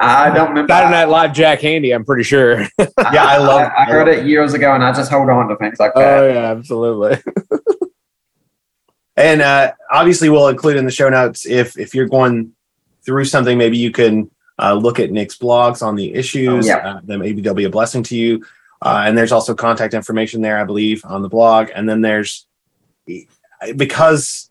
[0.00, 0.72] I don't remember.
[0.72, 2.60] Saturday Night Live Jack Handey, I'm pretty sure.
[2.78, 5.78] Yeah, I love- I, heard it years ago, and I just hold on to things
[5.78, 6.18] like that.
[6.18, 7.22] Oh yeah, absolutely.
[9.16, 12.52] and uh, obviously we'll include in the show notes if if you're going
[13.04, 16.66] through something, maybe you can uh, look at Nick's blogs on the issues.
[16.66, 16.76] Oh, yeah.
[16.76, 18.44] uh, then maybe they'll be a blessing to you.
[18.82, 21.70] Uh, and there's also contact information there, I believe, on the blog.
[21.74, 22.46] And then there's
[23.76, 24.47] because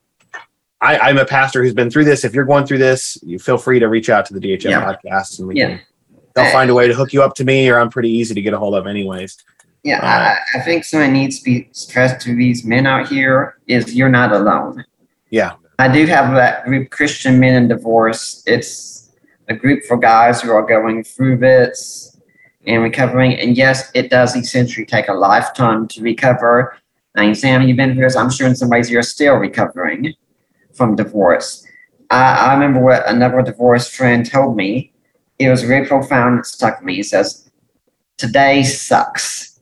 [0.82, 2.24] I, I'm a pastor who's been through this.
[2.24, 4.84] If you're going through this, you feel free to reach out to the DHF Yeah.
[4.94, 5.68] podcast, and we Yeah.
[5.70, 5.80] can.
[6.36, 8.42] They'll find a way to hook you up to me, or I'm pretty easy to
[8.42, 9.38] get a hold of, anyways.
[9.84, 13.56] Yeah, Uh, I, I think something needs to be stressed to these men out here
[13.68, 14.86] is you're not alone.
[15.32, 15.54] Yeah.
[15.80, 18.44] I do have that group, Christian Men in Divorce.
[18.46, 19.10] It's
[19.48, 22.18] a group for guys who are going through this
[22.68, 23.34] and recovering.
[23.40, 26.76] And yes, it does essentially take a lifetime to recover.
[27.16, 28.16] I mean, Sam, you've been through this.
[28.16, 30.14] I'm sure in some ways you're still recovering
[30.78, 31.66] from divorce.
[32.10, 34.94] I, I remember what another divorced friend told me.
[35.40, 36.40] It was very profound.
[36.40, 36.96] It stuck with me.
[36.96, 37.50] He says,
[38.18, 39.60] Today sucks.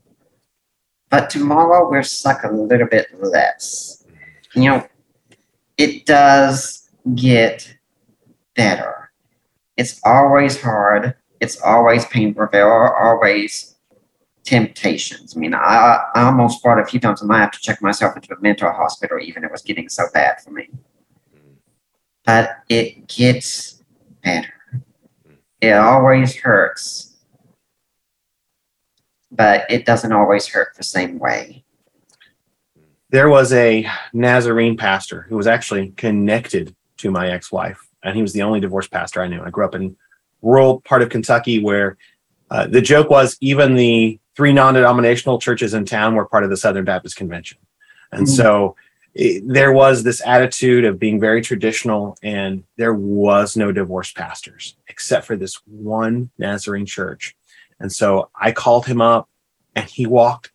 [1.09, 4.05] but tomorrow we're suck a little bit less.
[4.53, 4.87] You know,
[5.77, 7.75] it does get
[8.55, 9.11] better.
[9.77, 11.15] It's always hard.
[11.41, 12.47] It's always painful.
[12.51, 13.75] There are always
[14.45, 15.35] temptations.
[15.35, 18.15] I mean, I, I almost fought a few times I might have to check myself
[18.15, 20.69] into a mental hospital, even it was getting so bad for me.
[22.25, 23.83] But it gets
[24.23, 24.53] better.
[25.61, 27.15] It always hurts,
[29.31, 31.63] but it doesn't always hurt the same way.
[33.09, 38.33] There was a Nazarene pastor who was actually connected to my ex-wife, and he was
[38.33, 39.41] the only divorced pastor I knew.
[39.41, 39.95] I grew up in
[40.41, 41.97] rural part of Kentucky where
[42.51, 46.57] uh, the joke was even the three non-denominational churches in town were part of the
[46.57, 47.57] Southern Baptist Convention,
[48.11, 48.35] and mm-hmm.
[48.35, 48.75] so
[49.15, 55.25] there was this attitude of being very traditional, and there was no divorced pastors except
[55.25, 57.35] for this one Nazarene church.
[57.79, 59.29] And so I called him up,
[59.75, 60.51] and he walked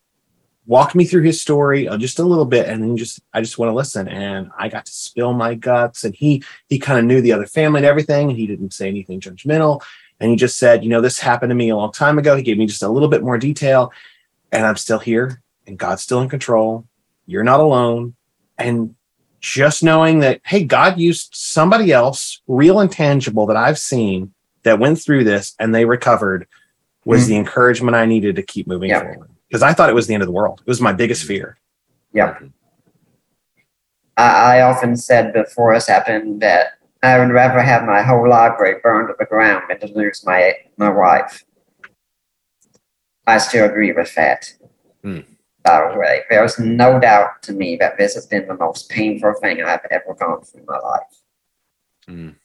[0.67, 3.57] walked me through his story uh, just a little bit and then just i just
[3.57, 7.03] want to listen and i got to spill my guts and he he kind of
[7.03, 9.81] knew the other family and everything and he didn't say anything judgmental
[10.19, 12.35] and he just said you know this happened to me a long time ago.
[12.35, 13.91] He gave me just a little bit more detail
[14.51, 16.85] and i'm still here and god's still in control.
[17.25, 18.15] You're not alone
[18.61, 18.95] and
[19.41, 24.31] just knowing that hey god used somebody else real and tangible that i've seen
[24.63, 26.47] that went through this and they recovered
[27.05, 27.29] was mm-hmm.
[27.29, 29.01] the encouragement i needed to keep moving yep.
[29.01, 29.29] forward.
[29.47, 30.61] Because i thought it was the end of the world.
[30.61, 31.57] It was my biggest fear.
[32.13, 32.37] Yeah.
[34.15, 38.79] I, I often said before this happened that i would rather have my whole library
[38.83, 41.43] burned to the ground than to lose my my wife.
[43.25, 44.53] I still agree with that.
[45.03, 45.30] Mm
[45.63, 46.21] that way.
[46.29, 50.15] There's no doubt to me that this has been the most painful thing I've ever
[50.19, 51.01] gone through in my life.
[52.07, 52.35] Mm.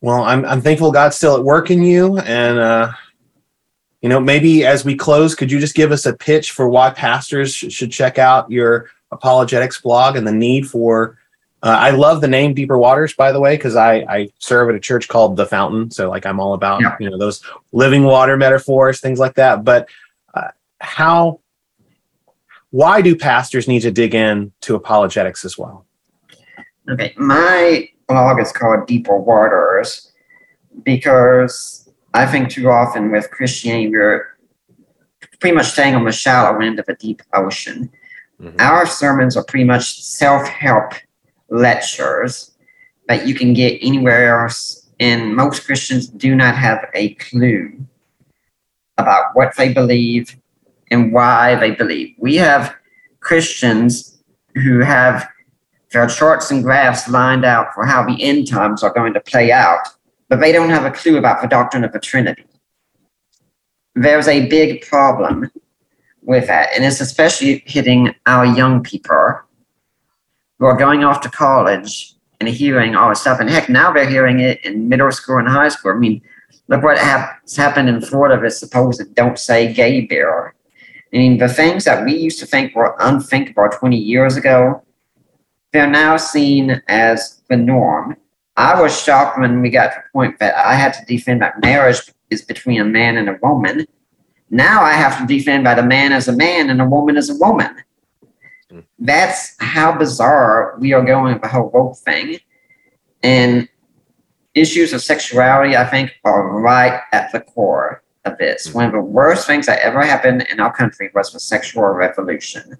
[0.00, 2.92] Well, I'm I'm thankful God's still at work in you, and uh,
[4.00, 6.90] you know maybe as we close, could you just give us a pitch for why
[6.90, 11.18] pastors sh- should check out your apologetics blog and the need for
[11.62, 14.74] uh, I love the name Deeper Waters, by the way, because I, I serve at
[14.74, 15.90] a church called The Fountain.
[15.90, 16.96] So, like, I'm all about yeah.
[16.98, 19.62] you know those living water metaphors, things like that.
[19.62, 19.88] But
[20.32, 20.48] uh,
[20.80, 21.40] how
[22.70, 25.86] why do pastors need to dig in to apologetics as well?
[26.88, 30.12] Okay, my blog is called Deeper Waters
[30.84, 34.38] because I think too often with Christianity we're
[35.40, 37.90] pretty much staying on the shallow end of a deep ocean.
[38.40, 38.56] Mm-hmm.
[38.60, 40.92] Our sermons are pretty much self-help
[41.48, 42.56] lectures
[43.08, 47.84] that you can get anywhere else, and most Christians do not have a clue
[48.98, 50.36] about what they believe
[50.90, 52.14] and why they believe.
[52.18, 52.74] We have
[53.20, 54.22] Christians
[54.54, 55.28] who have
[55.92, 59.52] their charts and graphs lined out for how the end times are going to play
[59.52, 59.80] out,
[60.28, 62.44] but they don't have a clue about the doctrine of the Trinity.
[63.94, 65.50] There's a big problem
[66.22, 69.40] with that, and it's especially hitting our young people
[70.58, 73.40] who are going off to college and hearing all this stuff.
[73.40, 75.92] And heck, now they're hearing it in middle school and high school.
[75.92, 76.22] I mean,
[76.68, 80.50] look what has happened in Florida with supposed don't say gay bill
[81.12, 84.82] I mean, the things that we used to think were unthinkable 20 years ago,
[85.72, 88.16] they're now seen as the norm.
[88.56, 91.60] I was shocked when we got to the point that I had to defend that
[91.60, 93.86] marriage is between a man and a woman.
[94.50, 97.30] Now I have to defend that a man is a man and a woman is
[97.30, 97.74] a woman.
[98.98, 102.38] That's how bizarre we are going with the whole woke thing.
[103.22, 103.68] And
[104.54, 108.68] issues of sexuality, I think, are right at the core of this.
[108.68, 108.76] Mm-hmm.
[108.76, 112.76] One of the worst things that ever happened in our country was the sexual revolution.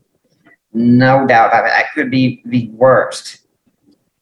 [0.72, 1.70] No doubt about it.
[1.70, 3.40] That could be the worst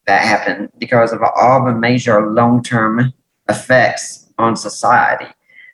[0.07, 3.13] that happened because of all the major long term
[3.49, 5.27] effects on society.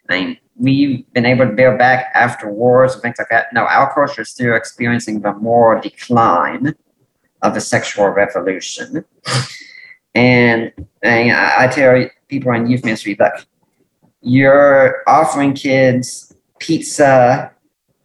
[0.08, 3.52] I mean, we've been able to build back after wars and things like that.
[3.52, 6.74] No, our culture is still experiencing the moral decline
[7.42, 9.04] of the sexual revolution.
[10.14, 13.46] And, and I, I tell people in youth ministry, like,
[14.24, 17.52] you're offering kids pizza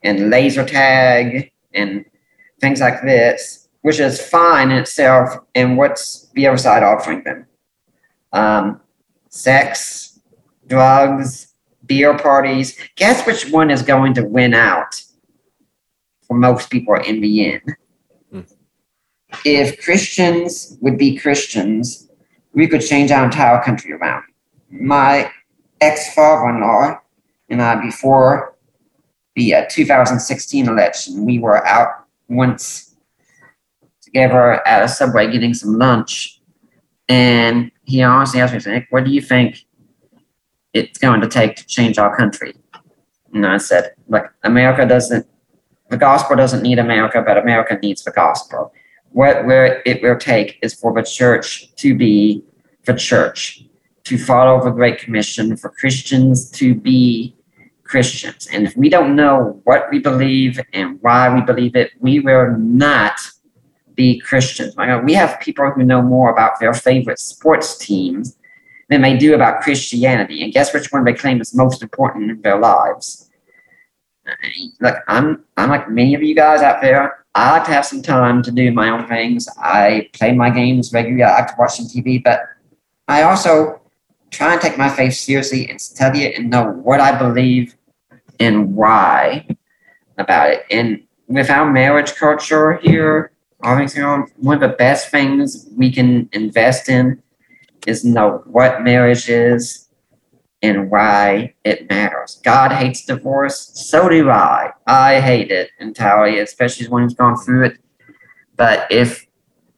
[0.04, 2.06] and laser tag and
[2.60, 5.30] things like this, which is fine in itself.
[5.56, 7.48] And what's the other side offering them?
[8.34, 8.82] Um,
[9.30, 10.20] sex,
[10.68, 11.54] drugs,
[11.86, 12.78] beer parties.
[12.98, 15.02] Guess which one is going to win out
[16.28, 17.76] for most people in the end?
[18.32, 18.42] Hmm.
[19.46, 22.10] If Christians would be Christians,
[22.54, 24.24] we could change our entire country around.
[24.70, 25.32] My
[25.82, 27.00] ex-father-in-law
[27.50, 28.56] and I before
[29.36, 31.26] the uh, 2016 election.
[31.26, 32.96] We were out once
[34.02, 36.42] together at a subway getting some lunch,
[37.08, 39.66] and he honestly asked me, "Nick, what do you think
[40.74, 42.54] it's going to take to change our country?"
[43.34, 45.26] And I said, "Look, America doesn't
[45.90, 48.72] the gospel doesn't need America, but America needs the gospel.
[49.12, 52.44] What where it will take is for the church to be
[52.86, 53.64] the church,
[54.10, 57.36] to follow the Great Commission, for Christians to be
[57.84, 58.48] Christians.
[58.52, 62.58] And if we don't know what we believe and why we believe it, we will
[62.58, 63.20] not
[63.96, 64.76] be Christians.
[65.04, 68.38] We have people who know more about their favorite sports teams
[68.90, 70.44] than they do about Christianity.
[70.44, 73.30] And guess which one they claim is most important in their lives?
[74.80, 77.26] Look, I'm I'm like many of you guys out there.
[77.36, 79.48] I like to have some time to do my own things.
[79.58, 81.24] I play my games regularly.
[81.24, 82.42] I like to watch some TV, but
[83.08, 83.79] I also
[84.32, 87.76] try and take my faith seriously and study it and know what I believe
[88.40, 89.48] and why
[90.18, 90.66] about it.
[90.72, 93.32] And with our marriage culture here,
[93.64, 97.22] obviously, um, one of the best things we can invest in
[97.88, 99.88] is know what marriage is
[100.62, 102.40] and why it matters.
[102.44, 103.72] God hates divorce.
[103.74, 104.72] So do I.
[104.88, 107.78] I hate it entirely, especially when who's gone through it.
[108.58, 109.26] But if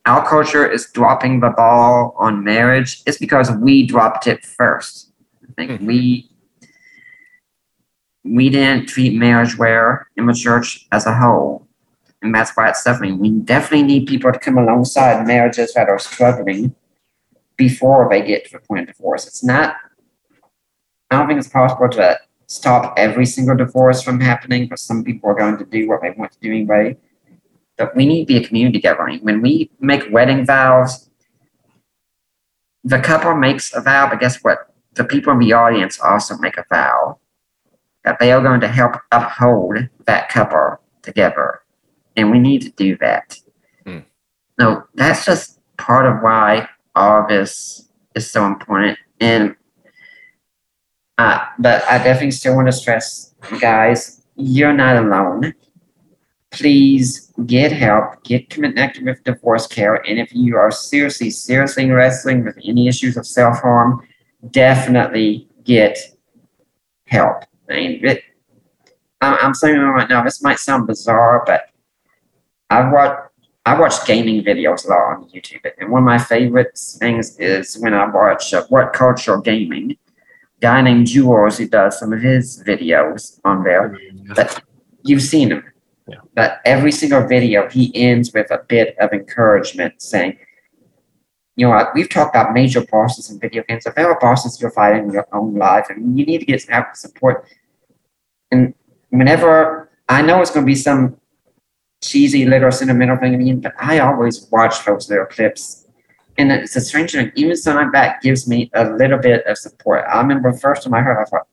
[0.05, 5.11] our culture is dropping the ball on marriage, it's because we dropped it first.
[5.43, 5.85] I think mm-hmm.
[5.85, 6.31] we
[8.23, 11.67] we didn't treat marriage well in the church as a whole.
[12.21, 13.17] And that's why it's suffering.
[13.17, 16.75] We definitely need people to come alongside marriages that are struggling
[17.57, 19.25] before they get to the point of divorce.
[19.25, 19.75] It's not,
[21.09, 25.31] I don't think it's possible to stop every single divorce from happening, but some people
[25.31, 26.97] are going to do what they want to do anyway.
[27.81, 29.19] But we need to be a community gathering.
[29.21, 31.09] When we make wedding vows,
[32.83, 34.71] the couple makes a vow, but guess what?
[34.93, 37.17] The people in the audience also make a vow
[38.03, 41.61] that they are going to help uphold that couple together.
[42.15, 43.39] And we need to do that.
[43.85, 44.05] Mm.
[44.59, 48.99] No, that's just part of why all of this is so important.
[49.19, 49.55] And
[51.17, 55.53] uh, but I definitely still want to stress, guys, you're not alone.
[56.51, 59.95] Please get help, get connected with divorce care.
[60.07, 64.07] And if you are seriously, seriously wrestling with any issues of self harm,
[64.51, 65.97] definitely get
[67.05, 67.43] help.
[67.69, 68.23] I mean, it,
[69.21, 71.69] I'm saying right now, this might sound bizarre, but
[72.69, 73.31] I've watched
[73.63, 77.77] I watch gaming videos a lot on YouTube, and one of my favorite things is
[77.77, 79.97] when I watch uh, What Culture Gaming.
[80.61, 83.97] Guy named Jules who does some of his videos on there.
[84.35, 84.63] But
[85.03, 85.63] you've seen him.
[86.35, 90.37] But every single video, he ends with a bit of encouragement, saying,
[91.55, 93.85] "You know, we've talked about major bosses in video games.
[93.85, 96.61] If there are bosses you're fighting in your own life, and you need to get
[96.61, 97.45] some support."
[98.51, 98.73] And
[99.09, 101.17] whenever I know it's going to be some
[102.01, 105.87] cheesy little sentimental thing in but I always watch those little clips.
[106.37, 107.31] And it's a strange thing.
[107.35, 110.03] Even something like that gives me a little bit of support.
[110.09, 111.47] I remember first time I heard, I thought,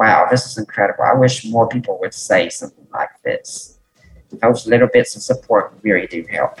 [0.00, 1.04] wow, this is incredible.
[1.04, 3.78] I wish more people would say something like this.
[4.32, 6.58] Those little bits of support really do help.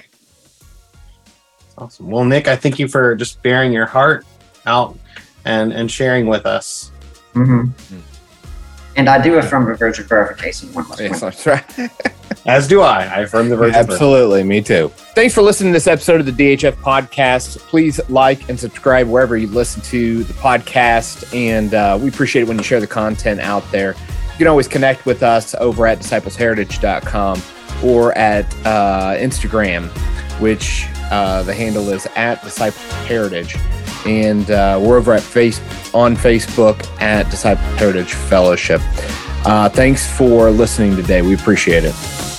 [1.78, 2.10] Awesome.
[2.10, 4.26] Well, Nick, I thank you for just bearing your heart
[4.66, 4.98] out
[5.46, 6.92] and and sharing with us.
[7.32, 7.60] Mm-hmm.
[7.62, 8.09] Mm-hmm.
[9.00, 11.64] And I do affirm the virgin verification one yes, that's right.
[12.46, 13.04] As do I.
[13.04, 14.88] I affirm the virgin Absolutely, me too.
[15.14, 17.56] Thanks for listening to this episode of the DHF podcast.
[17.60, 21.34] Please like and subscribe wherever you listen to the podcast.
[21.34, 23.94] And uh, we appreciate it when you share the content out there.
[24.32, 27.42] You can always connect with us over at disciplesheritage.com
[27.82, 29.88] or at uh, Instagram,
[30.40, 33.56] which uh, the handle is at Disciple Heritage
[34.06, 35.60] and uh, we're over at face
[35.94, 38.80] on Facebook at Disciple Heritage Fellowship.
[39.44, 41.22] Uh, thanks for listening today.
[41.22, 42.29] We appreciate it.